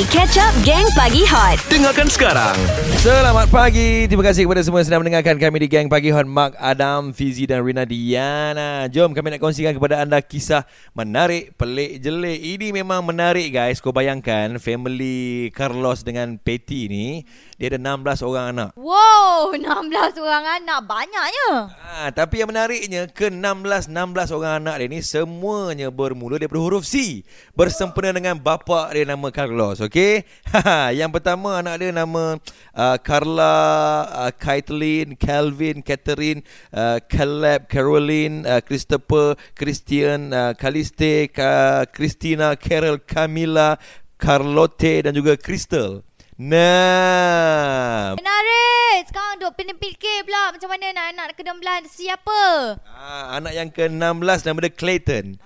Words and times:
Mari 0.00 0.16
catch 0.16 0.40
up 0.40 0.56
Gang 0.64 0.88
Pagi 0.96 1.28
Hot. 1.28 1.60
Dengarkan 1.68 2.08
sekarang. 2.08 2.56
Selamat 3.04 3.52
pagi. 3.52 4.08
Terima 4.08 4.24
kasih 4.24 4.48
kepada 4.48 4.64
semua 4.64 4.80
yang 4.80 4.88
sedang 4.88 5.04
mendengarkan 5.04 5.36
kami 5.36 5.60
di 5.60 5.68
Gang 5.68 5.92
Pagi 5.92 6.08
Hot. 6.08 6.24
Mark, 6.24 6.56
Adam, 6.56 7.12
Fizi 7.12 7.44
dan 7.44 7.60
Rina 7.60 7.84
Diana. 7.84 8.88
Jom 8.88 9.12
kami 9.12 9.36
nak 9.36 9.44
kongsikan 9.44 9.76
kepada 9.76 10.00
anda 10.00 10.16
kisah 10.24 10.64
menarik, 10.96 11.52
pelik, 11.52 12.00
jelik. 12.00 12.40
Ini 12.40 12.72
memang 12.80 13.04
menarik 13.04 13.52
guys. 13.52 13.84
Kau 13.84 13.92
bayangkan 13.92 14.56
family 14.56 15.52
Carlos 15.52 16.00
dengan 16.00 16.40
Patty 16.40 16.88
ni. 16.88 17.20
Dia 17.60 17.76
ada 17.76 17.92
16 17.92 18.24
orang 18.24 18.44
anak. 18.56 18.70
Wow, 18.72 19.52
16 19.52 20.16
orang 20.16 20.64
anak. 20.64 20.80
Banyaknya. 20.88 21.68
Ha, 21.76 22.08
tapi 22.08 22.40
yang 22.40 22.48
menariknya 22.48 23.04
ke-16 23.12 23.92
16 23.92 24.32
orang 24.32 24.64
anak 24.64 24.80
dia 24.80 24.88
ni 24.88 25.04
semuanya 25.04 25.92
bermula 25.92 26.40
daripada 26.40 26.56
huruf 26.56 26.88
C. 26.88 27.20
Bersempena 27.52 28.16
dengan 28.16 28.40
bapa 28.40 28.88
dia 28.96 29.04
nama 29.04 29.28
Carlos, 29.28 29.76
okey? 29.84 30.24
yang 31.04 31.12
pertama 31.12 31.60
anak 31.60 31.84
dia 31.84 31.92
nama 31.92 32.40
uh, 32.72 32.96
Carla, 32.96 34.08
uh, 34.08 34.32
Kaitlyn, 34.32 35.12
Calvin, 35.20 35.84
Catherine, 35.84 36.40
uh, 36.72 36.96
Caleb, 37.12 37.68
Caroline, 37.68 38.48
uh, 38.48 38.64
Christopher, 38.64 39.36
Christian, 39.52 40.32
uh, 40.32 40.56
Caliste, 40.56 41.28
uh, 41.36 41.84
Christina, 41.92 42.56
Carol, 42.56 42.96
Camila, 43.04 43.76
Carlotte 44.16 45.04
dan 45.04 45.12
juga 45.12 45.36
Crystal. 45.36 46.00
Nah. 46.40 48.16
Menarik. 48.16 49.04
Sekarang 49.04 49.36
duk 49.44 49.52
fikir 49.76 50.24
pula 50.24 50.56
macam 50.56 50.72
mana 50.72 50.88
nak 50.96 51.06
anak 51.12 51.26
ke-16 51.36 51.84
siapa? 51.92 52.40
Ah, 52.88 53.36
anak 53.36 53.52
yang 53.52 53.68
ke-16 53.68 54.48
nama 54.48 54.58
dia 54.64 54.72
Clayton. 54.72 55.36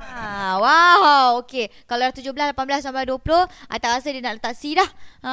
Ah, 0.00 0.56
wow, 0.56 1.44
okey. 1.44 1.68
Kalau 1.84 2.08
dah 2.08 2.16
17, 2.16 2.32
18 2.32 2.80
sampai 2.80 3.04
20, 3.04 3.44
I 3.68 3.76
tak 3.76 3.92
rasa 3.92 4.08
dia 4.08 4.24
nak 4.24 4.40
letak 4.40 4.56
C 4.56 4.72
dah. 4.72 4.88
Ha, 5.20 5.32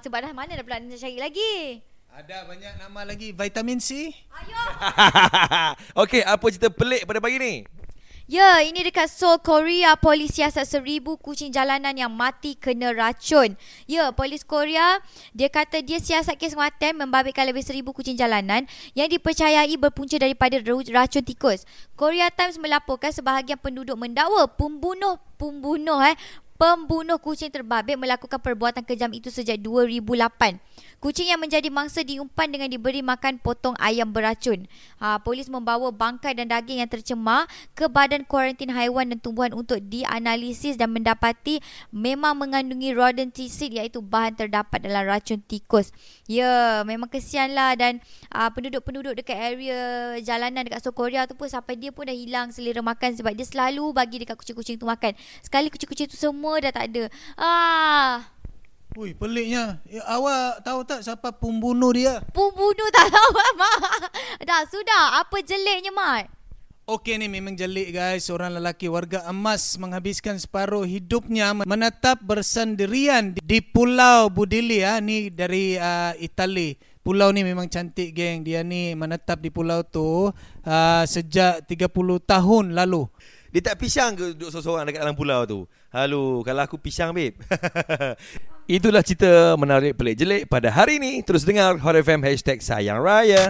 sebab 0.00 0.16
dah 0.16 0.32
mana 0.32 0.56
dah 0.56 0.64
pula 0.64 0.80
nak 0.80 0.96
cari 0.96 1.20
lagi. 1.20 1.84
Ada 2.08 2.48
banyak 2.48 2.72
nama 2.80 3.00
lagi 3.04 3.36
vitamin 3.36 3.76
C. 3.84 4.16
Ayo. 4.32 4.62
Okey, 6.08 6.24
apa 6.24 6.44
cerita 6.48 6.72
pelik 6.72 7.04
pada 7.04 7.20
pagi 7.20 7.36
ni? 7.36 7.54
Ya, 8.28 8.60
ini 8.60 8.84
dekat 8.84 9.08
Seoul, 9.08 9.40
Korea. 9.40 9.96
Polis 9.96 10.36
siasat 10.36 10.68
seribu 10.68 11.16
kucing 11.16 11.48
jalanan 11.48 11.96
yang 11.96 12.12
mati 12.12 12.52
kena 12.60 12.92
racun. 12.92 13.56
Ya, 13.88 14.12
polis 14.12 14.44
Korea, 14.44 15.00
dia 15.32 15.48
kata 15.48 15.80
dia 15.80 15.96
siasat 15.96 16.36
kes 16.36 16.52
kematian 16.52 16.92
membabitkan 17.00 17.48
lebih 17.48 17.64
seribu 17.64 17.96
kucing 17.96 18.20
jalanan 18.20 18.68
yang 18.92 19.08
dipercayai 19.08 19.72
berpunca 19.80 20.20
daripada 20.20 20.60
racun 20.60 21.24
tikus. 21.24 21.64
Korea 21.96 22.28
Times 22.28 22.60
melaporkan 22.60 23.16
sebahagian 23.16 23.56
penduduk 23.56 23.96
mendakwa 23.96 24.44
pembunuh 24.44 25.16
pembunuh 25.40 25.96
eh 26.04 26.18
Pembunuh 26.58 27.22
kucing 27.22 27.54
terbabit 27.54 27.94
melakukan 27.94 28.42
perbuatan 28.42 28.82
kejam 28.82 29.14
itu 29.14 29.30
sejak 29.30 29.62
2008. 29.62 30.58
Kucing 30.98 31.30
yang 31.30 31.38
menjadi 31.38 31.70
mangsa 31.70 32.02
diumpan 32.02 32.50
dengan 32.50 32.66
diberi 32.66 32.98
makan 32.98 33.38
potong 33.38 33.78
ayam 33.78 34.10
beracun. 34.10 34.66
Ha, 34.98 35.22
polis 35.22 35.46
membawa 35.46 35.94
bangkai 35.94 36.34
dan 36.34 36.50
daging 36.50 36.82
yang 36.82 36.90
tercemar 36.90 37.46
ke 37.78 37.86
Badan 37.86 38.26
Kuarantin 38.26 38.74
Haiwan 38.74 39.06
dan 39.06 39.22
Tumbuhan 39.22 39.54
untuk 39.54 39.78
dianalisis 39.78 40.74
dan 40.74 40.90
mendapati 40.90 41.62
memang 41.94 42.34
mengandungi 42.34 42.90
rodenticid 42.90 43.78
iaitu 43.78 44.02
bahan 44.02 44.34
terdapat 44.34 44.82
dalam 44.82 45.06
racun 45.06 45.38
tikus. 45.46 45.94
Ya, 46.26 46.82
memang 46.82 47.06
kesianlah 47.06 47.78
dan 47.78 48.02
uh, 48.34 48.50
penduduk-penduduk 48.50 49.22
dekat 49.22 49.38
area 49.38 49.78
jalanan 50.26 50.66
dekat 50.66 50.82
South 50.82 50.98
Korea 50.98 51.30
tu 51.30 51.38
pun 51.38 51.46
sampai 51.46 51.78
dia 51.78 51.94
pun 51.94 52.02
dah 52.02 52.18
hilang 52.18 52.50
selera 52.50 52.82
makan 52.82 53.14
sebab 53.14 53.30
dia 53.38 53.46
selalu 53.46 53.94
bagi 53.94 54.26
dekat 54.26 54.34
kucing-kucing 54.34 54.74
tu 54.74 54.90
makan. 54.90 55.14
Sekali 55.46 55.70
kucing-kucing 55.70 56.10
tu 56.10 56.18
semua 56.18 56.47
dah 56.54 56.70
tak 56.70 56.88
ada. 56.88 57.04
Ah, 57.34 58.24
Ui, 58.94 59.12
peliknya. 59.12 59.78
Ya, 59.84 60.02
awak 60.08 60.64
tahu 60.64 60.80
tak 60.82 61.00
siapa 61.00 61.30
pembunuh 61.30 61.92
dia? 61.92 62.18
pembunuh 62.30 62.88
tak 62.90 63.06
tahu 63.08 63.30
mak. 63.60 63.78
Dah 64.40 64.64
sudah, 64.66 65.20
apa 65.20 65.38
jeliknya 65.40 65.92
mak? 65.92 66.26
Okey 66.88 67.14
ni 67.14 67.28
memang 67.28 67.52
jelik 67.52 67.92
guys. 67.92 68.26
Seorang 68.26 68.56
lelaki 68.56 68.88
warga 68.88 69.28
emas 69.28 69.76
menghabiskan 69.76 70.40
separuh 70.40 70.82
hidupnya 70.82 71.52
menetap 71.52 72.16
bersendirian 72.24 73.36
di- 73.36 73.44
di 73.44 73.58
Pulau 73.60 74.32
Budili 74.32 74.80
ya. 74.80 74.96
Ni 74.98 75.28
dari 75.28 75.76
uh, 75.76 76.16
Itali. 76.16 76.74
Pulau 76.98 77.28
ni 77.28 77.44
memang 77.44 77.68
cantik 77.68 78.10
geng. 78.10 78.40
Dia 78.40 78.64
ni 78.64 78.92
menetap 78.92 79.36
di 79.38 79.48
pulau 79.48 79.80
tu 79.80 80.28
uh, 80.28 81.04
sejak 81.04 81.64
30 81.64 81.92
tahun 82.24 82.72
lalu. 82.72 83.04
Dia 83.48 83.64
tak 83.64 83.80
pisang 83.80 84.12
ke 84.12 84.36
duduk 84.36 84.52
seorang-seorang 84.52 84.84
dekat 84.92 85.00
dalam 85.08 85.16
pulau 85.16 85.40
tu? 85.48 85.64
Halo, 85.88 86.44
kalau 86.44 86.68
aku 86.68 86.76
pisang, 86.76 87.16
babe. 87.16 87.32
Itulah 88.68 89.00
cerita 89.00 89.56
menarik 89.56 89.96
pelik 89.96 90.20
jelik 90.20 90.42
pada 90.52 90.68
hari 90.68 91.00
ini. 91.00 91.24
Terus 91.24 91.48
dengar 91.48 91.80
Hot 91.80 91.96
FM 91.96 92.20
hashtag 92.20 92.60
Sayang 92.60 93.00
Raya. 93.00 93.48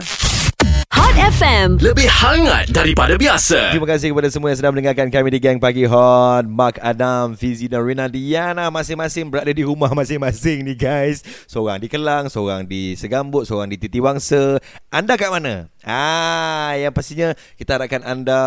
Hot 0.89 1.13
FM. 1.13 1.77
Lebih 1.85 2.09
hangat 2.09 2.73
daripada 2.73 3.13
biasa. 3.21 3.77
Terima 3.77 3.85
kasih 3.85 4.09
kepada 4.09 4.33
semua 4.33 4.49
yang 4.49 4.57
sedang 4.57 4.73
mendengarkan 4.73 5.13
kami 5.13 5.29
di 5.37 5.41
Gang 5.45 5.61
Pagi 5.61 5.85
Hot. 5.85 6.49
Mark, 6.49 6.81
Adam, 6.81 7.37
Fizi 7.37 7.69
dan 7.69 7.85
Rina 7.85 8.09
Diana 8.09 8.73
masing-masing 8.73 9.29
berada 9.29 9.53
di 9.53 9.69
rumah 9.69 9.93
masing-masing 9.93 10.65
ni 10.65 10.73
guys. 10.73 11.21
Seorang 11.45 11.85
di 11.85 11.93
Kelang, 11.93 12.33
seorang 12.33 12.65
di 12.65 12.97
Segambut, 12.97 13.45
seorang 13.45 13.69
di 13.69 13.77
Titiwangsa. 13.77 14.65
Anda 14.89 15.21
kat 15.21 15.29
mana? 15.29 15.69
Ah, 15.89 16.77
yang 16.77 16.93
pastinya 16.93 17.33
kita 17.57 17.81
harapkan 17.81 18.05
anda 18.05 18.41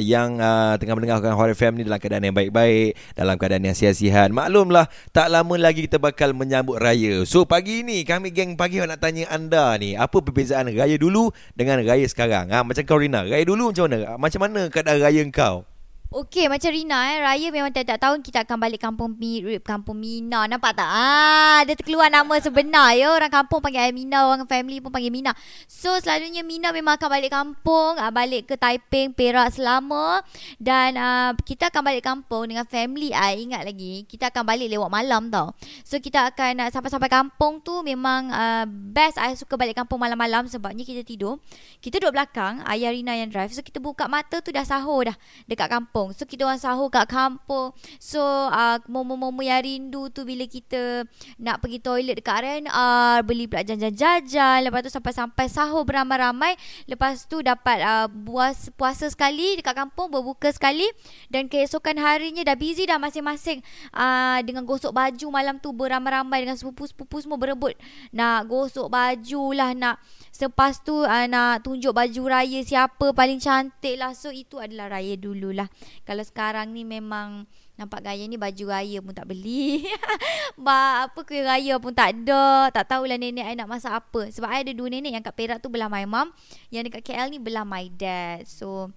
yang 0.00 0.40
uh, 0.40 0.72
tengah 0.80 0.96
mendengarkan 0.96 1.36
Hot 1.36 1.52
FM 1.52 1.80
ni 1.80 1.82
dalam 1.84 2.00
keadaan 2.00 2.24
yang 2.24 2.36
baik-baik, 2.36 2.96
dalam 3.12 3.36
keadaan 3.36 3.64
yang 3.68 3.76
sihat-sihat. 3.76 4.32
Maklumlah, 4.32 4.88
tak 5.12 5.28
lama 5.28 5.52
lagi 5.60 5.84
kita 5.84 6.00
bakal 6.00 6.32
menyambut 6.36 6.80
raya. 6.80 7.24
So 7.28 7.44
pagi 7.44 7.80
ni 7.84 8.04
kami 8.08 8.32
Gang 8.32 8.56
Pagi 8.56 8.80
Hot 8.80 8.88
nak 8.88 9.00
tanya 9.04 9.28
anda 9.28 9.76
ni, 9.76 9.96
apa 9.96 10.20
perbezaan 10.24 10.68
raya 10.72 10.96
dulu 10.96 11.32
dengan 11.52 11.61
raya 11.64 12.06
sekarang? 12.10 12.50
Ha, 12.50 12.66
macam 12.66 12.82
kau 12.84 12.98
Rina, 12.98 13.24
raya 13.24 13.44
dulu 13.46 13.70
macam 13.70 13.86
mana? 13.88 14.18
Macam 14.18 14.40
mana 14.42 14.60
keadaan 14.68 14.98
raya 14.98 15.22
kau? 15.30 15.64
Okey, 16.12 16.44
macam 16.44 16.68
Rina 16.68 17.16
eh. 17.16 17.24
Raya 17.24 17.48
memang 17.48 17.72
tiap-tiap 17.72 17.96
tahun 17.96 18.20
kita 18.20 18.44
akan 18.44 18.60
balik 18.60 18.84
kampung 18.84 19.16
Mirip, 19.16 19.64
kampung 19.64 19.96
Mina. 19.96 20.44
Nampak 20.44 20.76
tak? 20.76 20.84
Ah, 20.84 21.64
dia 21.64 21.72
terkeluar 21.72 22.12
nama 22.12 22.36
sebenar 22.36 22.92
ya. 22.92 23.16
Orang 23.16 23.32
kampung 23.32 23.64
panggil 23.64 23.96
Mina, 23.96 24.28
orang 24.28 24.44
family 24.44 24.84
pun 24.84 24.92
panggil 24.92 25.08
Mina. 25.08 25.32
So, 25.64 25.96
selalunya 26.04 26.44
Mina 26.44 26.68
memang 26.68 27.00
akan 27.00 27.08
balik 27.08 27.32
kampung, 27.32 27.96
ah, 27.96 28.12
balik 28.12 28.44
ke 28.44 28.60
Taiping, 28.60 29.16
Perak 29.16 29.56
selama. 29.56 30.20
Dan 30.60 31.00
ah, 31.00 31.32
kita 31.32 31.72
akan 31.72 31.80
balik 31.80 32.04
kampung 32.04 32.44
dengan 32.44 32.68
family 32.68 33.16
I. 33.16 33.48
Ingat 33.48 33.64
lagi, 33.64 34.04
kita 34.04 34.28
akan 34.28 34.44
balik 34.44 34.68
lewat 34.68 34.92
malam 34.92 35.32
tau. 35.32 35.56
So, 35.80 35.96
kita 35.96 36.28
akan 36.28 36.60
ah, 36.60 36.68
sampai-sampai 36.68 37.08
kampung 37.08 37.64
tu 37.64 37.80
memang 37.80 38.28
ah, 38.28 38.68
best. 38.68 39.16
I 39.16 39.32
suka 39.32 39.56
balik 39.56 39.80
kampung 39.80 39.96
malam-malam 39.96 40.44
sebabnya 40.44 40.84
kita 40.84 41.08
tidur. 41.08 41.40
Kita 41.80 41.96
duduk 41.96 42.20
belakang, 42.20 42.60
ayah 42.68 42.92
Rina 42.92 43.16
yang 43.16 43.32
drive. 43.32 43.56
So, 43.56 43.64
kita 43.64 43.80
buka 43.80 44.12
mata 44.12 44.44
tu 44.44 44.52
dah 44.52 44.68
sahur 44.68 45.08
dah 45.08 45.16
dekat 45.48 45.72
kampung. 45.72 46.01
So 46.10 46.26
kita 46.26 46.42
orang 46.42 46.58
sahur 46.58 46.90
kat 46.90 47.06
kampung. 47.06 47.70
So 48.02 48.18
uh, 48.50 48.82
momen-momen 48.90 49.46
yang 49.46 49.62
rindu 49.62 50.10
tu 50.10 50.26
bila 50.26 50.42
kita 50.50 51.06
nak 51.38 51.62
pergi 51.62 51.78
toilet 51.78 52.18
dekat 52.18 52.42
R&R, 52.42 53.22
beli 53.22 53.46
pula 53.46 53.62
jajan-jajan, 53.62 54.66
lepas 54.66 54.82
tu 54.82 54.90
sampai-sampai 54.90 55.46
sahur 55.46 55.86
beramai-ramai, 55.86 56.58
lepas 56.90 57.30
tu 57.30 57.38
dapat 57.46 57.78
uh, 57.86 58.06
buas 58.10 58.74
puasa 58.74 59.06
sekali 59.06 59.62
dekat 59.62 59.78
kampung, 59.78 60.10
berbuka 60.10 60.50
sekali 60.50 60.90
dan 61.30 61.46
keesokan 61.46 62.02
harinya 62.02 62.42
dah 62.42 62.58
busy 62.58 62.90
dah 62.90 62.98
masing-masing 62.98 63.62
uh, 63.94 64.42
dengan 64.42 64.66
gosok 64.66 64.90
baju 64.90 65.26
malam 65.30 65.62
tu 65.62 65.70
beramai-ramai 65.70 66.42
dengan 66.42 66.58
sepupu-sepupu 66.58 67.22
semua 67.22 67.38
berebut 67.38 67.78
nak 68.10 68.50
gosok 68.50 68.90
baju 68.90 69.42
lah 69.54 69.70
nak 69.76 70.02
Selepas 70.32 70.80
tu 70.80 70.96
uh, 70.96 71.26
nak 71.28 71.60
tunjuk 71.60 71.92
baju 71.92 72.22
raya 72.32 72.64
siapa 72.64 73.12
paling 73.12 73.36
cantik 73.36 74.00
lah. 74.00 74.16
So 74.16 74.32
itu 74.32 74.56
adalah 74.56 74.96
raya 74.96 75.12
dululah. 75.20 75.68
Kalau 76.02 76.24
sekarang 76.24 76.70
ni 76.72 76.82
memang 76.82 77.44
nampak 77.76 78.04
gaya 78.04 78.24
ni 78.28 78.36
baju 78.36 78.64
raya 78.68 78.98
pun 79.00 79.14
tak 79.14 79.28
beli. 79.28 79.88
ba 80.64 81.08
apa 81.08 81.20
kuih 81.24 81.44
raya 81.44 81.76
pun 81.80 81.92
tak 81.92 82.16
ada. 82.16 82.72
Tak 82.74 82.96
tahulah 82.96 83.16
nenek 83.16 83.46
I 83.48 83.54
nak 83.56 83.68
masak 83.68 83.92
apa. 83.92 84.28
Sebab 84.32 84.48
I 84.48 84.64
ada 84.64 84.72
dua 84.72 84.88
nenek 84.90 85.12
yang 85.14 85.24
kat 85.24 85.34
Perak 85.34 85.58
tu 85.60 85.72
belah 85.72 85.90
my 85.92 86.04
mum. 86.04 86.30
Yang 86.68 86.92
dekat 86.92 87.02
KL 87.12 87.28
ni 87.32 87.38
belah 87.40 87.64
my 87.64 87.86
dad. 87.92 88.44
So 88.44 88.92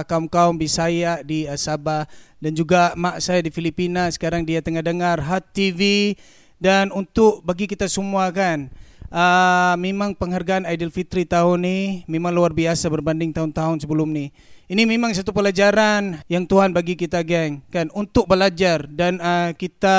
kaum-kaum 0.03 0.59
Bisaya 0.59 1.23
di 1.23 1.47
Sabah 1.47 2.11
dan 2.37 2.51
juga 2.53 2.93
mak 2.93 3.21
saya 3.21 3.41
di 3.41 3.49
Filipina 3.49 4.09
sekarang 4.13 4.45
dia 4.45 4.61
tengah 4.61 4.85
dengar 4.85 5.21
Hot 5.25 5.45
TV 5.53 6.13
dan 6.57 6.89
untuk 6.93 7.41
bagi 7.45 7.65
kita 7.69 7.85
semua 7.89 8.29
kan 8.33 8.69
uh, 9.11 9.75
memang 9.79 10.15
penghargaan 10.15 10.67
Aidilfitri 10.67 11.23
tahun 11.27 11.63
ni 11.63 11.79
memang 12.07 12.33
luar 12.33 12.51
biasa 12.51 12.87
berbanding 12.91 13.31
tahun-tahun 13.31 13.83
sebelum 13.83 14.11
ni. 14.11 14.31
Ini 14.67 14.83
memang 14.83 15.15
satu 15.15 15.31
pelajaran 15.31 16.19
yang 16.27 16.43
Tuhan 16.43 16.75
bagi 16.75 16.99
kita 16.99 17.23
geng 17.23 17.63
kan 17.71 17.87
untuk 17.95 18.27
belajar 18.27 18.83
dan 18.83 19.15
uh, 19.23 19.55
kita 19.55 19.97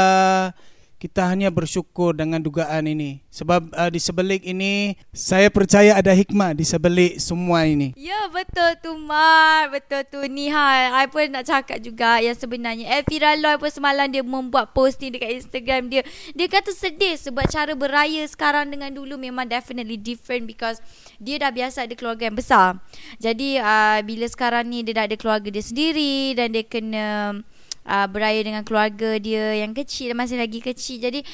kita 0.99 1.31
hanya 1.31 1.49
bersyukur 1.55 2.11
dengan 2.11 2.43
dugaan 2.43 2.91
ini. 2.91 3.23
Sebab 3.31 3.71
uh, 3.71 3.87
di 3.87 4.03
sebalik 4.03 4.43
ini 4.43 4.99
saya 5.15 5.47
percaya 5.47 5.95
ada 5.95 6.11
hikmah 6.11 6.59
di 6.59 6.67
sebalik 6.67 7.23
semua 7.23 7.63
ini. 7.71 7.95
Ya 7.95 8.27
betul 8.35 8.75
tu 8.83 8.99
Mar. 8.99 9.71
Betul 9.71 10.03
tu 10.11 10.19
Ni 10.27 10.51
ha 10.51 10.99
I 10.99 11.07
pun 11.07 11.31
nak 11.31 11.47
cakap 11.47 11.79
juga 11.79 12.19
Yang 12.19 12.43
sebenarnya. 12.43 12.99
Elvira 12.99 13.39
Loy 13.39 13.57
pun 13.61 13.71
semalam 13.71 14.11
Dia 14.11 14.27
membuat 14.27 14.75
posting 14.75 15.15
Dekat 15.15 15.39
Instagram 15.39 15.87
dia. 15.87 16.03
Dia 16.35 16.47
kata 16.51 16.75
sedih 16.75 17.15
Sebab 17.15 17.47
cara 17.47 17.73
beraya 17.79 18.27
Sekarang 18.27 18.67
dengan 18.69 18.91
dulu 18.91 19.15
Memang 19.15 19.47
definitely 19.47 19.97
different 19.97 20.51
Because 20.51 20.83
Dia 21.23 21.39
dah 21.39 21.55
biasa 21.55 21.87
Ada 21.87 21.95
keluarga 21.95 22.27
yang 22.27 22.37
besar. 22.37 22.81
Jadi 23.23 23.63
uh, 23.63 24.03
Bila 24.03 24.27
sekarang 24.27 24.67
ni 24.67 24.83
Dia 24.83 25.05
dah 25.05 25.05
ada 25.07 25.17
keluarga 25.17 25.49
dia 25.49 25.63
sendiri 25.63 26.35
Dan 26.35 26.57
dia 26.57 26.65
kena 26.67 27.39
uh, 27.89 28.05
beraya 28.05 28.45
dengan 28.45 28.61
keluarga 28.61 29.17
dia 29.17 29.57
yang 29.65 29.73
kecil 29.73 30.13
masih 30.13 30.37
lagi 30.37 30.61
kecil. 30.61 31.01
Jadi 31.01 31.25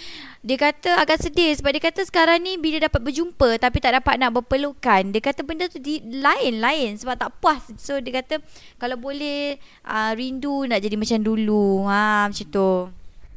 dia 0.46 0.56
kata 0.56 0.94
agak 1.02 1.18
sedih 1.18 1.50
sebab 1.58 1.74
dia 1.74 1.82
kata 1.82 2.06
sekarang 2.06 2.38
ni 2.38 2.54
bila 2.54 2.86
dapat 2.86 3.02
berjumpa 3.02 3.58
tapi 3.58 3.82
tak 3.82 3.98
dapat 3.98 4.14
nak 4.22 4.30
berpelukan. 4.38 5.10
Dia 5.10 5.20
kata 5.20 5.42
benda 5.42 5.66
tu 5.66 5.82
di, 5.82 5.98
lain-lain 5.98 6.94
sebab 6.94 7.18
tak 7.18 7.34
puas. 7.42 7.66
So 7.82 7.98
dia 7.98 8.22
kata 8.22 8.38
kalau 8.78 8.94
boleh 8.94 9.58
uh, 9.82 10.14
rindu 10.14 10.70
nak 10.70 10.78
jadi 10.78 10.94
macam 10.94 11.18
dulu. 11.18 11.90
Ha 11.90 12.30
macam 12.30 12.46
tu. 12.46 12.93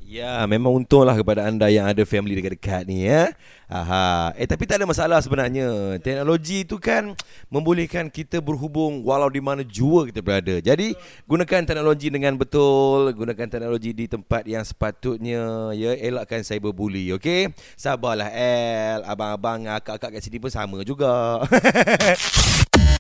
Ya, 0.07 0.47
memang 0.47 0.71
untunglah 0.71 1.19
kepada 1.19 1.43
anda 1.51 1.67
yang 1.67 1.83
ada 1.83 2.07
family 2.07 2.39
dekat-dekat 2.39 2.87
ni 2.87 3.11
ya. 3.11 3.35
Aha. 3.67 4.31
Eh 4.39 4.47
tapi 4.47 4.63
tak 4.63 4.79
ada 4.79 4.87
masalah 4.87 5.19
sebenarnya. 5.19 5.99
Teknologi 5.99 6.63
itu 6.63 6.79
kan 6.79 7.11
membolehkan 7.51 8.07
kita 8.07 8.39
berhubung 8.39 9.03
walau 9.03 9.27
di 9.27 9.43
mana 9.43 9.67
jua 9.67 10.07
kita 10.07 10.23
berada. 10.23 10.63
Jadi 10.63 10.95
gunakan 11.27 11.67
teknologi 11.67 12.07
dengan 12.07 12.39
betul, 12.39 13.11
gunakan 13.11 13.51
teknologi 13.51 13.91
di 13.91 14.07
tempat 14.07 14.47
yang 14.47 14.63
sepatutnya 14.63 15.75
ya. 15.75 15.91
Elakkan 15.99 16.39
cyberbully, 16.39 17.11
okey? 17.19 17.51
Sabarlah 17.75 18.31
El, 18.31 19.03
abang-abang, 19.03 19.67
akak-akak 19.67 20.15
kat 20.15 20.21
sini 20.23 20.39
pun 20.39 20.47
sama 20.47 20.87
juga. 20.87 21.43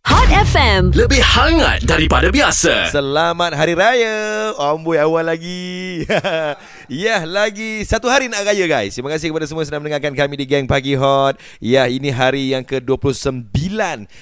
Hot 0.07 0.31
FM. 0.31 0.95
Lebih 0.95 1.19
hangat 1.19 1.83
daripada 1.83 2.31
biasa. 2.31 2.87
Selamat 2.91 3.51
Hari 3.59 3.75
Raya 3.75 4.15
Amboi 4.55 4.95
awal 4.95 5.27
lagi 5.27 6.03
Ya 6.87 7.27
lagi 7.27 7.83
Satu 7.83 8.07
hari 8.07 8.31
nak 8.31 8.47
raya 8.47 8.63
guys. 8.63 8.95
Terima 8.95 9.11
kasih 9.11 9.27
kepada 9.35 9.43
semua 9.43 9.67
yang 9.67 9.67
sedang 9.67 9.83
mendengarkan 9.83 10.15
kami 10.15 10.39
di 10.39 10.47
Gang 10.47 10.63
Pagi 10.63 10.95
Hot. 10.95 11.35
Ya 11.59 11.83
ini 11.91 12.07
hari 12.07 12.55
yang 12.55 12.63
ke-29 12.63 13.51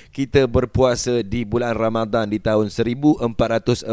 Kita 0.09 0.49
berpuasa 0.49 1.21
di 1.21 1.45
bulan 1.45 1.77
Ramadan 1.77 2.25
Di 2.25 2.41
tahun 2.41 2.73
1442 2.73 3.85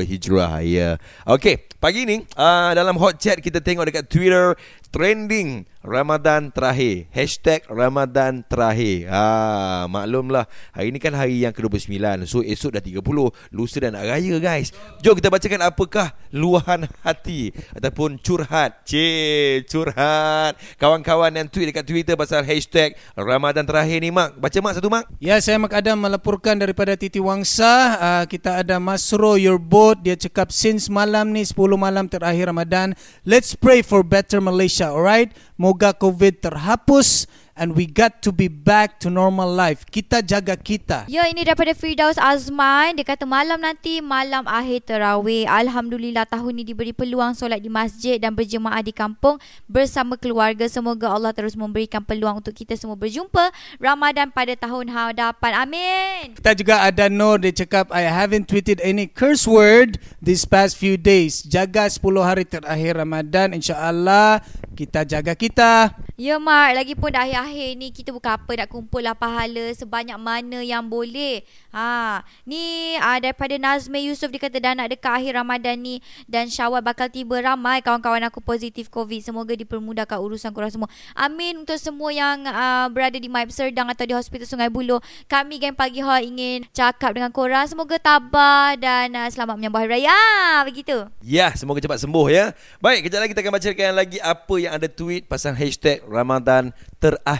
Hijrah 0.00 0.64
Ya. 0.64 0.96
Okey 1.28 1.60
Pagi 1.76 2.08
ni 2.08 2.24
uh, 2.40 2.72
Dalam 2.72 2.96
hot 2.96 3.20
chat 3.20 3.36
kita 3.44 3.60
tengok 3.60 3.92
dekat 3.92 4.08
Twitter 4.08 4.56
Trending 4.94 5.66
Ramadan 5.84 6.48
terakhir. 6.48 7.12
Hashtag 7.12 7.66
Ramadan 7.68 8.40
terakhir. 8.46 9.10
Ha, 9.10 9.84
Maklumlah. 9.90 10.48
Hari 10.72 10.88
ni 10.94 11.02
kan 11.02 11.12
hari 11.12 11.44
yang 11.44 11.52
ke-29. 11.52 11.92
So 12.24 12.40
esok 12.40 12.78
dah 12.78 12.82
30 12.82 13.04
Lusa 13.52 13.82
dah 13.82 13.90
nak 13.92 14.06
raya 14.06 14.38
guys. 14.40 14.72
Jom 15.04 15.18
kita 15.18 15.28
bacakan 15.28 15.60
apakah 15.66 16.16
Luahan 16.32 16.88
hati 17.04 17.52
Ataupun 17.76 18.16
curhat. 18.22 18.86
Cik 18.88 19.68
Curhat. 19.68 20.56
Kawan-kawan 20.80 21.36
yang 21.36 21.50
tweet 21.52 21.74
dekat 21.74 21.84
Twitter 21.84 22.14
Pasal 22.16 22.46
hashtag 22.46 22.96
Ramadan 23.12 23.68
terakhir 23.68 24.00
ni 24.00 24.08
Mak. 24.08 24.40
Baca 24.40 24.58
Mak 24.62 24.72
satu 24.80 24.88
Mak. 24.88 25.04
Ya, 25.20 25.36
saya 25.44 25.60
Mak 25.60 25.74
Adam 25.76 26.00
melaporkan 26.00 26.56
daripada 26.56 26.96
Titi 26.96 27.20
Wangsa. 27.20 27.98
Uh, 28.00 28.24
kita 28.24 28.64
ada 28.64 28.80
Masro 28.80 29.36
Your 29.36 29.60
Boat. 29.60 30.00
Dia 30.00 30.16
cakap 30.16 30.48
since 30.48 30.88
malam 30.88 31.34
ni 31.36 31.44
10 31.44 31.54
malam 31.76 32.08
terakhir 32.08 32.48
Ramadan, 32.48 32.96
let's 33.24 33.52
pray 33.52 33.80
for 33.84 34.00
better 34.04 34.40
Malaysia, 34.40 34.83
alright? 34.92 35.32
Moga 35.56 35.94
COVID 35.96 36.44
terhapus 36.44 37.30
and 37.54 37.78
we 37.78 37.86
got 37.86 38.22
to 38.22 38.30
be 38.30 38.46
back 38.46 38.98
to 39.02 39.10
normal 39.10 39.50
life. 39.50 39.86
Kita 39.86 40.20
jaga 40.20 40.58
kita. 40.58 41.06
Ya 41.10 41.26
ini 41.30 41.46
daripada 41.46 41.74
Firdaus 41.74 42.18
Azman 42.18 42.96
Dia 42.98 43.06
kata 43.06 43.28
malam 43.28 43.60
nanti 43.60 44.00
Malam 44.00 44.46
akhir 44.48 44.88
terawih 44.88 45.44
Alhamdulillah 45.44 46.24
tahun 46.26 46.60
ni 46.60 46.64
diberi 46.64 46.90
peluang 46.96 47.36
Solat 47.36 47.60
di 47.60 47.68
masjid 47.68 48.16
Dan 48.16 48.32
berjemaah 48.32 48.80
di 48.80 48.90
kampung 48.90 49.36
Bersama 49.68 50.16
keluarga 50.16 50.64
Semoga 50.66 51.12
Allah 51.12 51.36
terus 51.36 51.52
memberikan 51.54 52.00
peluang 52.00 52.40
Untuk 52.40 52.56
kita 52.56 52.74
semua 52.74 52.96
berjumpa 52.96 53.52
Ramadan 53.78 54.32
pada 54.32 54.56
tahun 54.56 54.90
hadapan 54.90 55.52
Amin 55.60 56.22
Kita 56.38 56.56
juga 56.56 56.82
ada 56.82 57.06
Nur 57.12 57.38
dia 57.38 57.52
cakap 57.52 57.92
I 57.92 58.08
haven't 58.08 58.48
tweeted 58.48 58.80
any 58.80 59.06
curse 59.06 59.44
word 59.46 60.00
this 60.18 60.42
past 60.48 60.74
few 60.80 60.96
days. 60.96 61.44
Jaga 61.44 61.86
10 61.86 62.00
hari 62.24 62.44
terakhir 62.48 62.98
Ramadan 62.98 63.52
insya-Allah 63.54 64.42
kita 64.74 65.06
jaga 65.06 65.38
kita. 65.38 65.94
Ya 66.18 66.38
Mak 66.38 66.74
Lagipun 66.74 67.10
dah 67.14 67.26
akhir-akhir 67.44 67.70
ni 67.76 67.88
Kita 67.92 68.10
bukan 68.10 68.32
apa 68.40 68.50
Nak 68.64 68.68
kumpul 68.72 69.04
lah 69.04 69.12
pahala 69.14 69.70
Sebanyak 69.76 70.16
mana 70.16 70.64
yang 70.64 70.88
boleh. 70.88 71.44
Ha, 71.70 72.24
Ni 72.48 72.96
uh, 72.96 73.18
daripada 73.20 73.54
Nazmi 73.60 74.08
Yusof 74.08 74.32
Dia 74.32 74.40
kata 74.40 74.58
dah 74.58 74.72
nak 74.72 74.88
dekat 74.90 75.12
akhir 75.12 75.36
Ramadan 75.36 75.76
ni 75.78 76.00
Dan 76.24 76.48
Syawal 76.48 76.80
bakal 76.80 77.12
tiba 77.12 77.38
Ramai 77.44 77.84
kawan-kawan 77.84 78.24
aku 78.26 78.40
positif 78.40 78.88
COVID. 78.88 79.20
Semoga 79.20 79.52
dipermudahkan 79.52 80.16
urusan 80.16 80.50
korang 80.56 80.72
semua. 80.72 80.88
Amin 81.12 81.62
untuk 81.62 81.76
semua 81.76 82.10
yang 82.10 82.48
uh, 82.48 82.88
Berada 82.88 83.20
di 83.20 83.28
Maib 83.28 83.52
Serdang 83.52 83.92
Atau 83.92 84.08
di 84.08 84.14
Hospital 84.16 84.48
Sungai 84.48 84.72
Buloh. 84.72 85.04
Kami 85.28 85.60
Gang 85.60 85.76
Pagi 85.76 86.00
Hot 86.00 86.24
ingin 86.24 86.64
Cakap 86.72 87.12
dengan 87.12 87.30
korang 87.30 87.68
Semoga 87.68 88.00
tabah 88.00 88.74
Dan 88.80 89.12
uh, 89.14 89.28
selamat 89.28 89.60
menyambut 89.60 89.84
Hari 89.84 89.90
Raya. 90.00 90.10
Ah, 90.14 90.62
Begitu. 90.64 91.06
Ya, 91.20 91.52
semoga 91.52 91.82
cepat 91.82 92.00
sembuh 92.00 92.26
ya. 92.30 92.54
Baik, 92.80 93.08
kejap 93.08 93.20
lagi 93.20 93.32
kita 93.34 93.42
akan 93.42 93.54
bacakan 93.58 93.90
lagi 93.92 94.18
apa 94.22 94.54
yang 94.56 94.72
ada 94.76 94.88
tweet 94.88 95.26
pasal 95.26 95.52
hashtag 95.58 96.00
Ramadan 96.06 96.70
terakhir. 97.02 97.33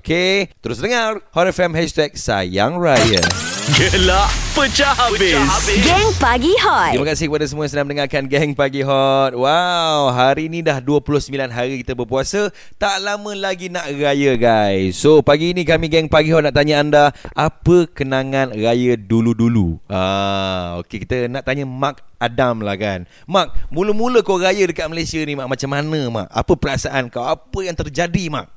Okey? 0.00 0.52
Terus 0.60 0.82
dengar 0.82 1.22
Hot 1.32 1.48
FM 1.48 1.72
hashtag 1.72 2.12
Sayang 2.18 2.76
Raya. 2.76 3.22
Gelak 3.72 4.28
pecah 4.52 4.92
habis. 4.92 5.40
Geng 5.80 6.12
Pagi 6.20 6.52
Hot. 6.60 6.92
Terima 6.92 7.08
kasih 7.08 7.32
kepada 7.32 7.48
semua 7.48 7.64
yang 7.64 7.72
sedang 7.72 7.86
mendengarkan 7.88 8.28
Gang 8.28 8.52
Pagi 8.52 8.84
Hot. 8.84 9.32
Wow, 9.32 10.12
hari 10.12 10.52
ni 10.52 10.60
dah 10.60 10.84
29 10.84 11.32
hari 11.48 11.80
kita 11.80 11.96
berpuasa. 11.96 12.52
Tak 12.76 13.00
lama 13.00 13.32
lagi 13.32 13.72
nak 13.72 13.88
raya 13.88 14.36
guys. 14.36 15.00
So, 15.00 15.24
pagi 15.24 15.56
ni 15.56 15.64
kami 15.64 15.88
Gang 15.88 16.12
Pagi 16.12 16.28
Hot 16.36 16.44
nak 16.44 16.52
tanya 16.52 16.84
anda, 16.84 17.04
apa 17.32 17.88
kenangan 17.88 18.52
raya 18.52 19.00
dulu-dulu? 19.00 19.80
Ah, 19.88 20.76
okey 20.84 21.08
kita 21.08 21.32
nak 21.32 21.48
tanya 21.48 21.64
Mark 21.64 22.04
Adam 22.20 22.60
lah 22.60 22.76
kan. 22.76 23.08
Mark, 23.24 23.56
mula-mula 23.72 24.20
kau 24.20 24.36
raya 24.36 24.68
dekat 24.68 24.92
Malaysia 24.92 25.24
ni 25.24 25.40
Mark, 25.40 25.48
macam 25.48 25.72
mana 25.72 26.00
Mark? 26.12 26.28
Apa 26.28 26.52
perasaan 26.52 27.08
kau? 27.08 27.24
Apa 27.24 27.64
yang 27.64 27.76
terjadi 27.76 28.28
Mark? 28.28 28.52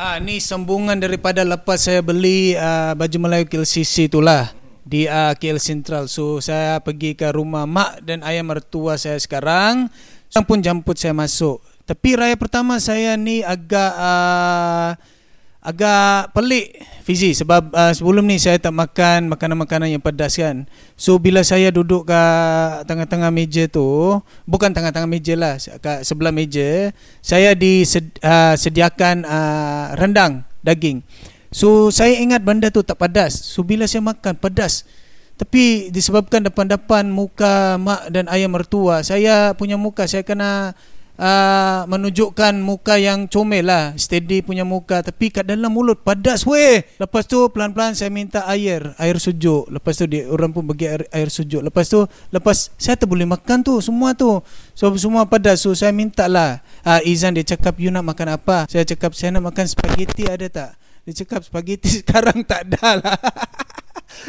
Ah 0.00 0.16
ni 0.16 0.40
sambungan 0.40 0.96
daripada 0.96 1.44
lepas 1.44 1.76
saya 1.76 2.00
beli 2.00 2.56
uh, 2.56 2.96
baju 2.96 3.20
Melayu 3.20 3.44
KLCC 3.44 4.08
itulah. 4.08 4.48
di 4.80 5.04
uh, 5.04 5.36
KL 5.36 5.60
Central. 5.60 6.08
So 6.08 6.40
saya 6.40 6.80
pergi 6.80 7.12
ke 7.12 7.28
rumah 7.28 7.68
mak 7.68 8.00
dan 8.00 8.24
ayah 8.24 8.40
mertua 8.40 8.96
saya 8.96 9.20
sekarang. 9.20 9.92
Yang 10.32 10.44
pun 10.48 10.58
jemput 10.64 10.96
saya 10.96 11.12
masuk. 11.12 11.60
Tapi 11.84 12.16
raya 12.16 12.32
pertama 12.32 12.80
saya 12.80 13.12
ni 13.20 13.44
agak 13.44 13.92
uh, 13.92 14.96
agak 15.60 16.32
pelik 16.32 16.80
Fizi 17.04 17.36
sebab 17.36 17.68
uh, 17.76 17.92
sebelum 17.92 18.24
ni 18.24 18.40
saya 18.40 18.56
tak 18.56 18.72
makan 18.72 19.28
makanan-makanan 19.28 19.92
yang 19.92 20.00
pedas 20.00 20.40
kan. 20.40 20.64
So 20.96 21.20
bila 21.20 21.44
saya 21.44 21.68
duduk 21.68 22.08
kat 22.08 22.88
tengah-tengah 22.88 23.28
meja 23.28 23.68
tu, 23.68 24.20
bukan 24.48 24.72
tengah-tengah 24.72 25.08
meja 25.08 25.36
lah, 25.36 25.60
kat 25.80 26.04
sebelah 26.04 26.32
meja, 26.32 26.96
saya 27.20 27.52
disediakan 27.52 29.28
uh, 29.28 29.96
rendang 30.00 30.48
daging. 30.64 31.04
So 31.52 31.92
saya 31.92 32.16
ingat 32.16 32.40
benda 32.40 32.72
tu 32.72 32.80
tak 32.80 32.96
pedas. 32.96 33.36
So 33.36 33.60
bila 33.60 33.84
saya 33.84 34.00
makan 34.00 34.40
pedas. 34.40 34.86
Tapi 35.40 35.88
disebabkan 35.88 36.44
depan-depan 36.44 37.08
muka 37.08 37.80
mak 37.80 38.12
dan 38.12 38.28
ayah 38.28 38.44
mertua, 38.44 39.00
saya 39.00 39.56
punya 39.56 39.80
muka 39.80 40.04
saya 40.04 40.20
kena 40.20 40.76
uh, 41.20 41.84
menunjukkan 41.84 42.56
muka 42.64 42.96
yang 42.96 43.28
comel 43.28 43.68
lah. 43.68 43.92
Steady 44.00 44.40
punya 44.40 44.64
muka 44.64 45.04
tapi 45.04 45.28
kat 45.28 45.44
dalam 45.44 45.68
mulut 45.70 46.00
padas 46.00 46.48
weh. 46.48 46.80
Lepas 46.96 47.28
tu 47.28 47.44
pelan-pelan 47.52 47.92
saya 47.92 48.08
minta 48.08 48.48
air 48.48 48.96
air 48.96 49.16
sejuk 49.20 49.68
lepas 49.68 49.92
tu 50.00 50.08
dia 50.08 50.26
orang 50.32 50.50
pun 50.50 50.64
bagi 50.64 50.88
air, 50.88 51.04
air 51.12 51.28
sejuk 51.28 51.60
lepas 51.60 51.84
tu 51.86 52.00
lepas 52.32 52.72
saya 52.80 52.96
tak 52.96 53.06
boleh 53.06 53.28
makan 53.28 53.60
tu 53.60 53.76
semua 53.84 54.16
tu. 54.16 54.40
So 54.72 54.88
semua 54.96 55.28
padas. 55.28 55.60
So 55.60 55.76
saya 55.76 55.92
minta 55.92 56.24
lah. 56.26 56.64
Uh, 56.80 57.04
Izan 57.04 57.36
dia 57.36 57.44
cakap 57.44 57.76
you 57.76 57.92
nak 57.92 58.08
makan 58.08 58.40
apa? 58.40 58.64
Saya 58.72 58.88
cakap 58.88 59.12
saya 59.12 59.36
nak 59.36 59.52
makan 59.52 59.68
spaghetti 59.68 60.24
ada 60.24 60.48
tak? 60.48 60.70
Dia 61.04 61.24
cakap 61.24 61.44
spaghetti 61.44 61.90
sekarang 62.00 62.44
tak 62.48 62.72
ada 62.72 63.00
lah 63.00 63.18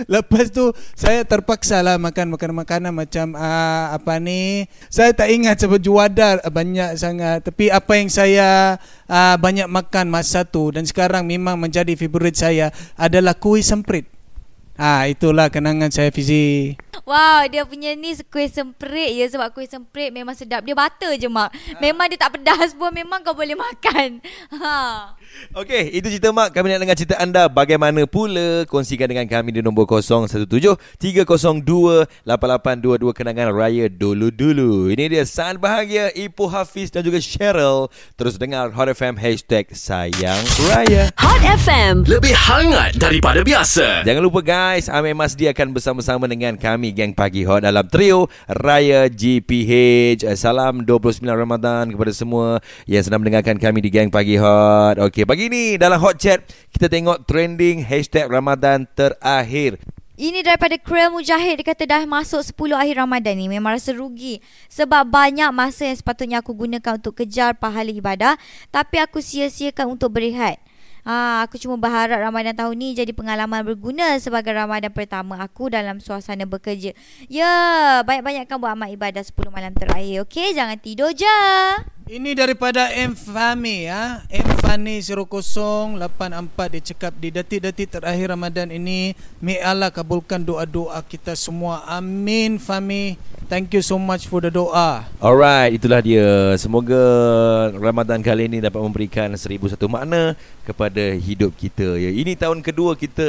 Lepas 0.06 0.54
tu 0.54 0.70
saya 0.94 1.26
terpaksa 1.26 1.82
lah 1.82 1.98
makan 1.98 2.36
makanan-makanan 2.36 2.94
macam 2.94 3.36
uh, 3.36 3.96
apa 3.96 4.22
ni. 4.22 4.70
Saya 4.88 5.12
tak 5.12 5.32
ingat 5.34 5.60
sebab 5.60 5.80
juada 5.82 6.40
banyak 6.48 6.96
sangat. 6.96 7.44
Tapi 7.44 7.74
apa 7.74 7.92
yang 7.98 8.10
saya 8.12 8.78
uh, 9.10 9.36
banyak 9.36 9.68
makan 9.68 10.08
masa 10.08 10.46
tu 10.48 10.72
dan 10.72 10.86
sekarang 10.88 11.28
memang 11.28 11.58
menjadi 11.58 11.94
favorit 11.98 12.38
saya 12.38 12.70
adalah 12.96 13.36
kuih 13.36 13.66
semprit. 13.66 14.21
Ah 14.82 15.06
itulah 15.06 15.46
kenangan 15.54 15.94
saya 15.94 16.10
Fizi. 16.10 16.74
Wow, 17.06 17.46
dia 17.54 17.62
punya 17.70 17.94
ni 17.94 18.18
kuih 18.34 18.50
semprit 18.50 19.14
ya 19.14 19.30
sebab 19.30 19.54
kuih 19.54 19.70
semprit 19.70 20.10
memang 20.10 20.34
sedap. 20.34 20.66
Dia 20.66 20.74
butter 20.74 21.22
je 21.22 21.30
mak. 21.30 21.54
Memang 21.78 22.10
dia 22.10 22.18
tak 22.18 22.42
pedas 22.42 22.74
pun 22.74 22.90
memang 22.90 23.22
kau 23.22 23.38
boleh 23.38 23.54
makan. 23.54 24.18
Ha. 24.62 25.18
Okey, 25.52 26.00
itu 26.00 26.08
cerita 26.08 26.32
Mak. 26.32 26.56
Kami 26.56 26.72
nak 26.72 26.80
dengar 26.80 26.96
cerita 26.96 27.20
anda 27.20 27.52
bagaimana 27.52 28.08
pula. 28.08 28.64
Kongsikan 28.68 29.08
dengan 29.12 29.28
kami 29.28 29.52
di 29.52 29.60
nombor 29.64 29.84
017-302-8822 31.00 33.12
kenangan 33.12 33.52
raya 33.52 33.92
dulu-dulu. 33.92 34.88
Ini 34.92 35.10
dia 35.12 35.24
San 35.28 35.60
Bahagia, 35.60 36.08
Ibu 36.16 36.48
Hafiz 36.48 36.92
dan 36.92 37.04
juga 37.04 37.20
Cheryl. 37.20 37.92
Terus 38.16 38.40
dengar 38.40 38.72
Hot 38.72 38.88
FM 38.88 39.20
hashtag 39.20 39.68
Sayang 39.76 40.40
Raya. 40.72 41.12
Hot 41.20 41.44
FM. 41.44 42.08
Lebih 42.08 42.32
hangat 42.32 42.96
daripada 42.96 43.44
biasa. 43.44 44.08
Jangan 44.08 44.24
lupa 44.24 44.40
guys, 44.40 44.71
Amir 44.72 45.12
Masdi 45.12 45.52
akan 45.52 45.76
bersama-sama 45.76 46.32
dengan 46.32 46.56
kami 46.56 46.96
Geng 46.96 47.12
Pagi 47.12 47.44
Hot 47.44 47.68
dalam 47.68 47.84
trio 47.92 48.32
Raya 48.48 49.12
GPH. 49.12 50.24
Salam 50.40 50.88
29 50.88 51.28
Ramadan 51.28 51.92
kepada 51.92 52.16
semua 52.16 52.64
yang 52.88 53.04
sedang 53.04 53.20
mendengarkan 53.20 53.60
kami 53.60 53.84
di 53.84 53.92
Geng 53.92 54.08
Pagi 54.08 54.40
Hot. 54.40 54.96
Okey, 54.96 55.28
pagi 55.28 55.52
ni 55.52 55.76
dalam 55.76 56.00
hot 56.00 56.16
chat 56.16 56.48
kita 56.72 56.88
tengok 56.88 57.28
trending 57.28 57.84
hashtag 57.84 58.32
Ramadan 58.32 58.88
terakhir. 58.96 59.76
Ini 60.16 60.40
daripada 60.40 60.80
Krel 60.80 61.10
Mujahid 61.12 61.60
Dia 61.60 61.68
kata 61.74 61.84
dah 61.90 62.04
masuk 62.06 62.46
10 62.46 62.78
akhir 62.78 62.96
Ramadan 63.02 63.34
ni 63.34 63.50
Memang 63.50 63.74
rasa 63.74 63.90
rugi 63.90 64.38
Sebab 64.70 65.10
banyak 65.10 65.50
masa 65.50 65.90
yang 65.90 65.98
sepatutnya 65.98 66.46
aku 66.46 66.54
gunakan 66.54 67.02
Untuk 67.02 67.18
kejar 67.18 67.58
pahala 67.58 67.90
ibadah 67.90 68.38
Tapi 68.70 69.02
aku 69.02 69.18
sia-siakan 69.18 69.98
untuk 69.98 70.14
berehat 70.14 70.62
Ha, 71.02 71.46
aku 71.46 71.58
cuma 71.58 71.80
berharap 71.82 72.22
Ramadan 72.22 72.54
tahun 72.54 72.76
ni 72.78 72.94
jadi 72.94 73.10
pengalaman 73.16 73.66
berguna 73.66 74.18
sebagai 74.22 74.54
Ramadan 74.54 74.94
pertama 74.94 75.42
aku 75.42 75.74
dalam 75.74 75.98
suasana 75.98 76.46
bekerja. 76.46 76.94
Ya, 77.26 77.52
banyak-banyakkan 78.06 78.58
buat 78.62 78.74
amal 78.74 78.90
ibadah 78.94 79.26
10 79.26 79.50
malam 79.50 79.74
terakhir. 79.74 80.26
Okey, 80.26 80.54
jangan 80.54 80.78
tidur 80.78 81.10
je. 81.14 82.01
Ini 82.12 82.36
daripada 82.36 82.92
M 82.92 83.16
Fami 83.16 83.88
ya. 83.88 84.20
M 84.28 84.44
Fani 84.60 85.00
0084 85.00 85.96
dia 86.76 86.82
cakap 86.92 87.16
di 87.16 87.32
detik-detik 87.32 87.88
terakhir 87.88 88.36
Ramadan 88.36 88.68
ini, 88.68 89.16
may 89.40 89.64
Allah 89.64 89.88
kabulkan 89.88 90.44
doa-doa 90.44 91.00
kita 91.08 91.40
semua. 91.40 91.88
Amin 91.88 92.60
Fami. 92.60 93.16
Thank 93.48 93.76
you 93.76 93.84
so 93.84 93.96
much 93.96 94.28
for 94.28 94.44
the 94.44 94.52
doa. 94.52 95.08
Alright, 95.24 95.76
itulah 95.76 96.04
dia. 96.04 96.56
Semoga 96.60 97.00
Ramadan 97.80 98.20
kali 98.20 98.48
ini 98.48 98.60
dapat 98.60 98.80
memberikan 98.84 99.32
seribu 99.40 99.72
satu 99.72 99.88
makna 99.88 100.36
kepada 100.64 101.16
hidup 101.20 101.52
kita. 101.60 102.00
Ya, 102.00 102.12
ini 102.16 102.36
tahun 102.40 102.64
kedua 102.64 102.96
kita 102.96 103.28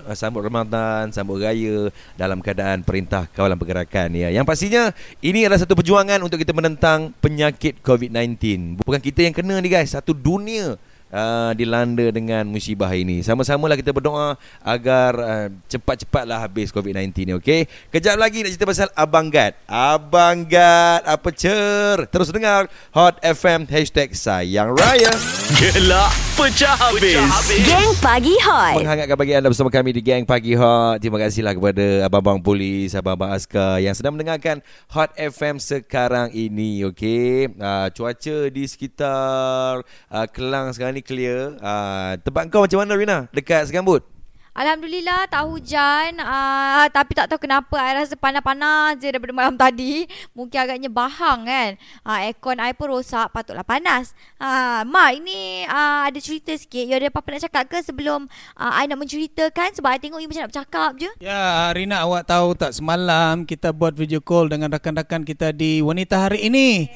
uh, 0.00 0.16
sambut 0.16 0.40
Ramadan, 0.40 1.12
sambut 1.12 1.44
raya 1.44 1.92
dalam 2.16 2.40
keadaan 2.40 2.80
perintah 2.84 3.28
kawalan 3.32 3.60
pergerakan 3.60 4.16
ya. 4.16 4.32
Yang 4.32 4.44
pastinya 4.48 4.82
ini 5.20 5.44
adalah 5.44 5.60
satu 5.60 5.76
perjuangan 5.76 6.24
untuk 6.24 6.40
kita 6.40 6.56
menentang 6.56 7.12
penyakit 7.20 7.84
COVID-19. 8.10 8.82
Bukan 8.82 9.00
kita 9.00 9.20
yang 9.24 9.34
kena 9.34 9.62
ni 9.62 9.70
guys, 9.70 9.94
satu 9.94 10.10
dunia 10.10 10.74
uh, 11.12 11.52
dilanda 11.54 12.08
dengan 12.10 12.46
musibah 12.46 12.90
ini. 12.94 13.20
Sama-samalah 13.20 13.76
kita 13.76 13.90
berdoa 13.94 14.38
agar 14.62 15.12
uh, 15.20 15.46
cepat-cepatlah 15.66 16.38
habis 16.40 16.72
COVID-19 16.72 17.12
ni, 17.26 17.32
okey? 17.36 17.66
Kejap 17.90 18.16
lagi 18.16 18.42
nak 18.42 18.50
cerita 18.54 18.66
pasal 18.66 18.88
Abang 18.94 19.28
Gad. 19.28 19.58
Abang 19.66 20.46
Gad, 20.46 21.04
apa 21.04 21.28
cer? 21.34 22.06
Terus 22.08 22.30
dengar 22.32 22.70
Hot 22.94 23.18
FM 23.20 23.66
hashtag 23.68 24.14
Sayang 24.14 24.74
Raya. 24.74 25.12
Gelak 25.58 26.10
pecah 26.38 26.72
habis. 26.72 27.20
Geng 27.66 27.92
Pagi 28.00 28.34
Hot. 28.46 28.80
Menghangatkan 28.80 29.16
bagi 29.18 29.32
anda 29.36 29.48
bersama 29.52 29.68
kami 29.68 29.92
di 29.92 30.00
Gang 30.00 30.24
Pagi 30.24 30.56
Hot. 30.56 30.96
Terima 31.02 31.20
kasihlah 31.20 31.52
kepada 31.52 32.06
abang-abang 32.06 32.40
polis, 32.40 32.96
abang-abang 32.96 33.34
askar 33.36 33.82
yang 33.82 33.92
sedang 33.92 34.16
mendengarkan 34.16 34.64
Hot 34.94 35.12
FM 35.18 35.60
sekarang 35.60 36.32
ini, 36.32 36.86
okey? 36.88 37.52
Uh, 37.60 37.92
cuaca 37.92 38.36
di 38.48 38.64
sekitar 38.64 39.84
uh, 40.08 40.26
Kelang 40.30 40.72
sekarang 40.72 40.96
ni 40.96 40.99
clear. 41.02 41.56
Uh, 41.60 42.16
tempat 42.20 42.48
kau 42.48 42.64
macam 42.64 42.84
mana 42.84 42.92
Rina? 42.96 43.18
Dekat 43.32 43.68
Segambut? 43.68 44.04
Alhamdulillah 44.50 45.30
tak 45.30 45.46
hujan 45.46 46.18
uh, 46.18 46.84
Tapi 46.90 47.14
tak 47.14 47.30
tahu 47.30 47.46
kenapa 47.46 47.78
I 47.78 48.02
rasa 48.02 48.18
panas-panas 48.18 48.98
je 48.98 49.06
daripada 49.06 49.30
malam 49.30 49.54
tadi 49.62 50.10
Mungkin 50.34 50.58
agaknya 50.58 50.90
bahang 50.90 51.46
kan 51.46 51.78
uh, 52.02 52.18
Aircon 52.18 52.58
I 52.58 52.74
pun 52.74 52.90
rosak 52.90 53.30
Patutlah 53.30 53.62
panas 53.62 54.10
uh, 54.42 54.82
Ma 54.82 55.14
ini 55.14 55.62
uh, 55.70 56.10
ada 56.10 56.18
cerita 56.18 56.50
sikit 56.50 56.82
You 56.82 56.98
ada 56.98 57.06
apa-apa 57.14 57.38
nak 57.38 57.42
cakap 57.46 57.64
ke 57.70 57.78
sebelum 57.78 58.26
uh, 58.58 58.72
I 58.74 58.90
nak 58.90 58.98
menceritakan 58.98 59.70
Sebab 59.78 59.86
I 59.86 60.02
tengok 60.02 60.18
you 60.18 60.26
macam 60.26 60.42
nak 60.42 60.50
bercakap 60.50 60.90
je 60.98 61.10
Ya, 61.22 61.70
Rina 61.70 62.02
awak 62.02 62.26
tahu 62.26 62.58
tak 62.58 62.74
semalam 62.74 63.46
kita 63.46 63.70
buat 63.70 63.94
video 63.94 64.18
call 64.18 64.50
dengan 64.50 64.74
rakan-rakan 64.74 65.22
kita 65.22 65.52
di 65.54 65.78
Wanita 65.84 66.26
Hari 66.26 66.48
ini. 66.48 66.88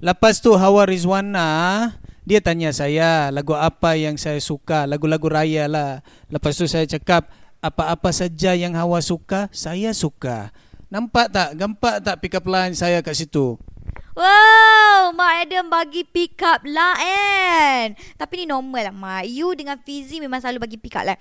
Lepas 0.00 0.40
tu 0.40 0.56
Hawa 0.56 0.88
Rizwana 0.88 1.48
dia 2.30 2.38
tanya 2.38 2.70
saya 2.70 3.26
lagu 3.34 3.58
apa 3.58 3.98
yang 3.98 4.14
saya 4.14 4.38
suka, 4.38 4.86
lagu-lagu 4.86 5.26
raya 5.26 5.66
lah. 5.66 5.98
Lepas 6.30 6.54
tu 6.54 6.70
saya 6.70 6.86
cakap 6.86 7.26
apa-apa 7.58 8.14
saja 8.14 8.54
yang 8.54 8.78
Hawa 8.78 9.02
suka, 9.02 9.50
saya 9.50 9.90
suka. 9.90 10.54
Nampak 10.94 11.34
tak? 11.34 11.58
Gampak 11.58 12.06
tak 12.06 12.22
pick 12.22 12.38
up 12.38 12.46
line 12.46 12.78
saya 12.78 13.02
kat 13.02 13.18
situ? 13.18 13.58
Wow, 14.14 15.10
Mak 15.10 15.42
Adam 15.42 15.74
bagi 15.74 16.06
pick 16.06 16.38
up 16.46 16.62
line. 16.62 17.98
Tapi 18.14 18.32
ni 18.38 18.44
normal 18.46 18.90
lah, 18.90 18.94
Mak. 18.94 19.26
You 19.26 19.50
dengan 19.58 19.82
Fizi 19.82 20.22
memang 20.22 20.38
selalu 20.38 20.62
bagi 20.62 20.78
pick 20.78 20.94
up 21.02 21.10
line. 21.10 21.18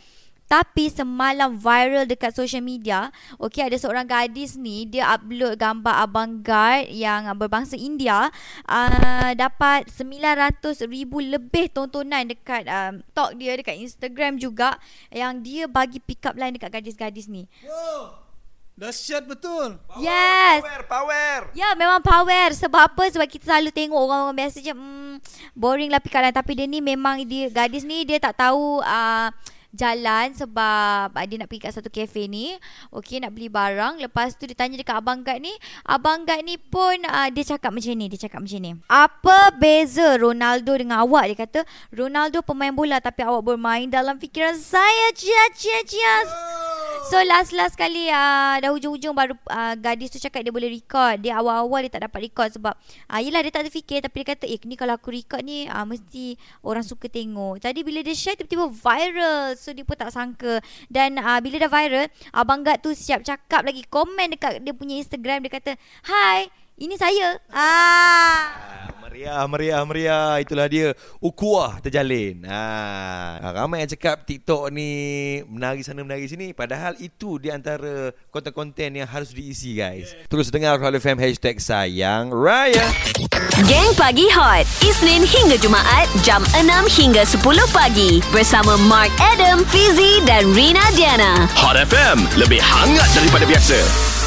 Tapi 0.49 0.89
semalam 0.89 1.53
viral 1.53 2.09
dekat 2.09 2.33
social 2.33 2.65
media, 2.65 3.13
okey 3.37 3.69
ada 3.69 3.77
seorang 3.77 4.09
gadis 4.09 4.57
ni 4.57 4.89
dia 4.89 5.05
upload 5.13 5.61
gambar 5.61 6.09
abang 6.09 6.41
guard 6.41 6.89
yang 6.89 7.29
berbangsa 7.37 7.77
India 7.77 8.33
uh, 8.65 9.31
dapat 9.37 9.85
900 9.93 10.89
ribu 10.89 11.21
lebih 11.21 11.69
tontonan 11.69 12.25
dekat 12.25 12.65
um, 12.65 13.05
talk 13.13 13.37
dia 13.37 13.53
dekat 13.53 13.77
Instagram 13.77 14.41
juga 14.41 14.81
yang 15.13 15.37
dia 15.37 15.69
bagi 15.69 16.01
pick 16.01 16.25
up 16.25 16.33
line 16.33 16.57
dekat 16.57 16.81
gadis-gadis 16.81 17.29
ni. 17.29 17.45
Wow. 17.61 18.25
Dahsyat 18.79 19.27
betul. 19.29 19.75
Yes. 20.01 20.65
Power, 20.65 20.81
power. 20.87 21.39
Ya 21.51 21.75
memang 21.75 21.99
power 21.99 22.55
Sebab 22.55 22.79
apa 22.87 23.11
Sebab 23.11 23.27
kita 23.27 23.51
selalu 23.51 23.75
tengok 23.75 23.99
Orang-orang 23.99 24.39
biasa 24.39 24.63
je 24.63 24.71
hmm, 24.71 25.19
Boring 25.51 25.91
lah 25.91 25.99
pick 25.99 26.15
up 26.15 26.23
line 26.23 26.31
Tapi 26.31 26.55
dia 26.55 26.63
ni 26.63 26.79
memang 26.79 27.19
dia 27.27 27.51
Gadis 27.51 27.83
ni 27.83 28.07
dia 28.07 28.23
tak 28.23 28.39
tahu 28.39 28.79
uh, 28.79 29.27
jalan 29.73 30.33
sebab 30.33 31.13
dia 31.29 31.37
nak 31.37 31.47
pergi 31.49 31.63
kat 31.69 31.73
satu 31.77 31.89
kafe 31.89 32.25
ni. 32.25 32.57
Okey 32.93 33.21
nak 33.21 33.33
beli 33.33 33.49
barang. 33.51 34.01
Lepas 34.01 34.33
tu 34.35 34.49
dia 34.49 34.57
tanya 34.57 34.77
dekat 34.77 34.97
abang 34.97 35.21
guard 35.21 35.41
ni. 35.41 35.53
Abang 35.85 36.25
guard 36.25 36.41
ni 36.45 36.57
pun 36.57 37.05
uh, 37.05 37.29
dia 37.29 37.55
cakap 37.55 37.73
macam 37.73 37.93
ni. 37.93 38.05
Dia 38.09 38.29
cakap 38.29 38.39
macam 38.41 38.59
ni. 38.59 38.71
Apa 38.89 39.53
beza 39.57 40.17
Ronaldo 40.17 40.73
dengan 40.77 41.05
awak? 41.05 41.29
Dia 41.33 41.37
kata 41.37 41.59
Ronaldo 41.93 42.41
pemain 42.41 42.73
bola 42.73 42.97
tapi 43.01 43.25
awak 43.25 43.45
bermain 43.45 43.89
dalam 43.89 44.17
fikiran 44.17 44.57
saya. 44.57 45.13
Cia 45.13 45.43
cia 45.53 45.79
cia. 45.85 46.15
So 47.09 47.17
last-last 47.25 47.73
kali 47.73 48.05
uh, 48.13 48.61
dah 48.61 48.69
hujung-hujung 48.69 49.17
baru 49.17 49.33
uh, 49.49 49.73
gadis 49.81 50.13
tu 50.13 50.21
cakap 50.21 50.45
dia 50.45 50.53
boleh 50.53 50.69
record. 50.69 51.17
Dia 51.25 51.41
awal-awal 51.41 51.89
dia 51.89 51.97
tak 51.97 52.05
dapat 52.05 52.29
record 52.29 52.53
sebab 52.53 52.77
uh, 53.09 53.17
yelah 53.17 53.41
dia 53.41 53.49
tak 53.49 53.65
terfikir 53.65 54.05
tapi 54.05 54.21
dia 54.21 54.37
kata 54.37 54.45
eh 54.45 54.61
ni 54.69 54.77
kalau 54.77 54.93
aku 54.93 55.09
record 55.09 55.41
ni 55.41 55.65
uh, 55.65 55.89
mesti 55.89 56.37
orang 56.61 56.85
suka 56.85 57.09
tengok. 57.09 57.65
Jadi 57.65 57.81
bila 57.81 58.05
dia 58.05 58.13
share 58.13 58.37
tiba-tiba 58.37 58.69
viral. 58.69 59.57
So 59.57 59.73
dia 59.73 59.81
pun 59.81 59.97
tak 59.97 60.13
sangka. 60.13 60.61
Dan 60.85 61.17
uh, 61.17 61.41
bila 61.41 61.65
dah 61.65 61.71
viral, 61.73 62.13
Abang 62.29 62.61
Gad 62.61 62.85
tu 62.85 62.93
siap 62.93 63.25
cakap 63.25 63.65
lagi 63.65 63.81
komen 63.89 64.37
dekat 64.37 64.61
dia 64.61 64.77
punya 64.77 65.01
Instagram 65.01 65.41
dia 65.41 65.51
kata, 65.57 65.81
"Hai, 66.05 66.45
ini 66.77 66.93
saya." 66.93 67.41
Ah. 67.49 68.38
Meriah, 69.45 69.83
meriah, 69.85 69.85
meriah. 69.85 70.43
Itulah 70.43 70.67
dia. 70.67 70.87
Ukuah 71.21 71.79
terjalin. 71.79 72.43
Ha. 72.49 73.53
Ramai 73.53 73.85
yang 73.85 73.91
cakap 73.95 74.25
TikTok 74.25 74.73
ni 74.73 74.89
menari 75.45 75.85
sana 75.85 76.03
menari 76.03 76.25
sini. 76.27 76.51
Padahal 76.51 76.97
itu 76.99 77.37
di 77.39 77.53
antara 77.53 78.11
konten-konten 78.33 78.99
yang 78.99 79.07
harus 79.07 79.31
diisi 79.31 79.77
guys. 79.77 80.11
Terus 80.27 80.49
dengar 80.49 80.81
Hall 80.81 80.97
FM 80.97 81.21
hashtag 81.21 81.61
sayang 81.61 82.33
raya. 82.33 82.89
Gang 83.67 83.91
Pagi 83.99 84.27
Hot 84.31 84.63
Isnin 84.79 85.27
hingga 85.27 85.59
Jumaat 85.59 86.07
Jam 86.23 86.39
6 86.55 86.63
hingga 86.95 87.27
10 87.27 87.43
pagi 87.75 88.23
Bersama 88.31 88.79
Mark 88.87 89.11
Adam, 89.19 89.67
Fizi 89.67 90.23
dan 90.23 90.47
Rina 90.55 90.83
Diana 90.95 91.43
Hot 91.59 91.75
FM, 91.75 92.23
lebih 92.39 92.63
hangat 92.63 93.09
daripada 93.11 93.43
biasa. 93.43 94.18